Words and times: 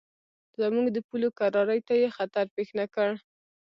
زموږ 0.59 0.85
د 0.91 0.97
پولو 1.07 1.29
کرارۍ 1.39 1.79
ته 1.87 1.93
یې 2.01 2.09
خطر 2.17 2.45
پېښ 2.55 2.69
نه 2.79 2.85
کړ. 2.93 3.09